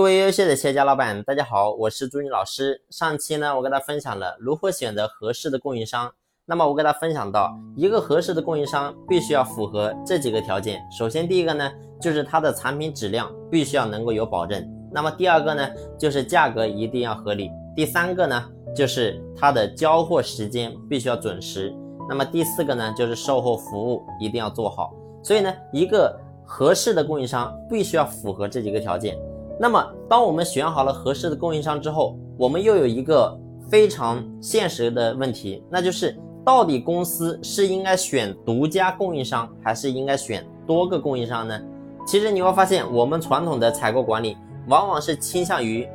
[0.00, 2.82] 各位优秀的企业家老板，大家好，我是朱军老师。
[2.88, 6.10] 上期呢，我跟大家分享了如何选择合适的供应商。
[6.46, 10.80] 那么我给大家分享到，一个合适的供应商必须要符合这几个条件。
[10.90, 14.66] 首先，第一个呢，就是它的产品质量必须要能够有保证。
[14.90, 15.68] 那么第二个呢，
[15.98, 17.50] 就是价格一定要合理。
[17.76, 18.42] 第三个呢，
[18.74, 21.76] 就是它的交货时间必须要准时。
[22.08, 24.94] 那么第四个呢，就是售后服务一定要做好。
[25.22, 29.14] 所以呢，一个合适的供应商必须要符合这几个条件。
[29.62, 41.60] 那么，当我们选好了合适的供应商之后，我们又有一个非常现实的问题，那就是到底公司是应该选独家供应商，还是应该选多个供应商呢？
[42.06, 44.34] 其实你会发现，我们传统的采购管理
[44.66, 45.86] 往往是倾向于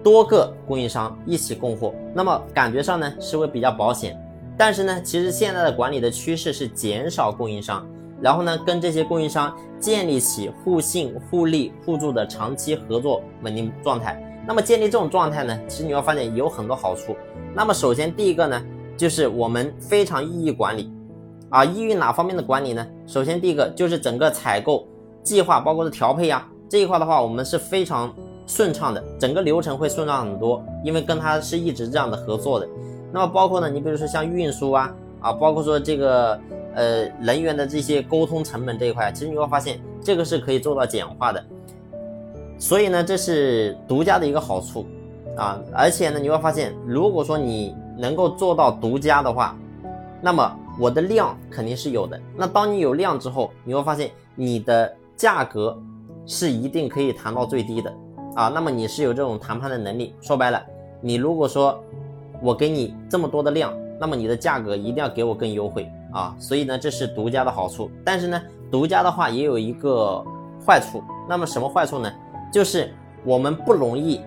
[0.00, 4.16] 多个供应商一起供货，那么感觉上呢是会比较保险。
[4.56, 7.84] 但是呢，其实现在的管理的趋势是减少供应商。
[8.20, 14.22] 然后呢，跟这些供应商建立起互信、互利、互助的长期合作稳定状态。
[14.46, 17.14] 那么建立这种状态呢，其实你会发现有很多好处。
[17.54, 18.62] 那么首先第一个呢，
[18.96, 20.90] 就是我们非常易于管理，
[21.50, 22.86] 啊，易于哪方面的管理呢？
[23.06, 24.86] 首先第一个就是整个采购
[25.22, 28.14] 计划，包括是调配呀这一块的话，我们是非常
[28.46, 32.66] 顺畅的，整个流程会顺畅很多，因为跟他是一直这样的合作的。
[33.12, 36.40] 那么包括呢，你比如说像运输啊，啊，包括说这个。
[36.76, 41.42] 呃，人员的这些沟通成本这一块，其实你会发现这个是可以做到简化的，
[42.58, 44.86] 所以呢，这是独家的一个好处
[45.38, 45.58] 啊。
[45.72, 49.56] 而且呢，你会发现，如果说你能够做到独家的话，
[50.20, 52.20] 那么我的量肯定是有的。
[52.36, 55.80] 那当你有量之后，你会发现你的价格
[56.26, 57.90] 是一定可以谈到最低的
[58.34, 58.48] 啊。
[58.54, 60.14] 那么你是有这种谈判的能力。
[60.20, 60.62] 说白了，
[61.00, 61.82] 你如果说
[62.42, 65.90] 我给你这么多的量，那么你的价格一定要给我更优惠。
[66.12, 67.90] 啊，所以呢，这是独家的好处。
[68.04, 70.24] 但是呢，独家的话也有一个
[70.66, 71.02] 坏处。
[71.28, 72.12] 那么什么坏处呢？
[72.52, 72.92] 就是
[73.24, 74.20] 我们不容易。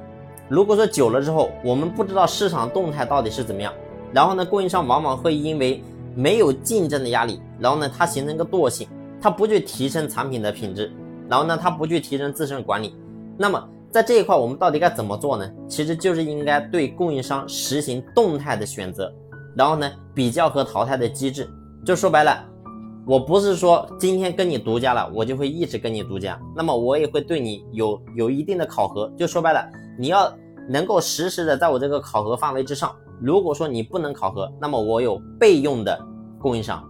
[0.49, 3.73] 如果说久了之后，我们不知道市场动态到底是怎么样，
[4.11, 5.83] 然后呢，供应商往往会因为
[6.16, 8.87] 没有竞争的压力，然后呢，它形成一个惰性，
[9.21, 10.92] 它不去提升产品的品质，
[11.30, 12.95] 然后呢，它不去提升自身管理。
[13.37, 15.49] 那么在这一块，我们到底该怎么做呢？
[15.67, 19.14] 其实就是应该对供应商实行动态的选择，
[19.55, 21.48] 然后呢，比较和淘汰的机制。
[21.86, 22.45] 就说白了，
[23.08, 26.40] 我不是说今天跟你独家了，我就会一直跟你独家。
[26.56, 29.12] 那么我也会对你有有一定的考核。
[29.17, 29.67] 就说白了，
[29.98, 30.32] 你要
[30.70, 32.95] 能够实时的在我这个考核范围之上。
[33.22, 36.00] 如果说你不能考核，那么我有备用的
[36.40, 36.88] 供应商。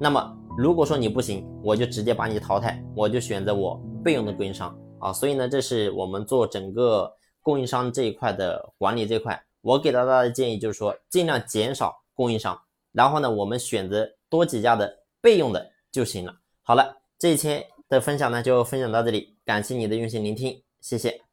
[0.00, 5.12] 那么如果说你不行，我就直接把你淘汰，我就选择我备用的供应商啊。
[5.12, 7.12] 所以呢，这是我们做整个
[7.42, 12.58] 供应商这一块的管理这块，我给到大家的建议就是说，尽量减少供应商。
[12.92, 16.34] 然后呢，我们选择多几家的备用的就行了。
[16.62, 21.31] 好了，这一期的分享呢就分享到这里，感谢你的用心聆听，谢谢。